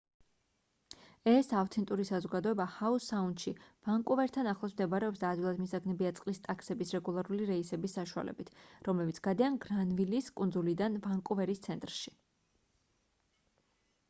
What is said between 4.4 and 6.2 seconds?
ახლოს მდებარეობს და ადვილად მისაგნებია